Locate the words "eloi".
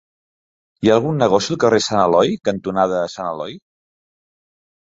2.05-2.33, 3.37-3.55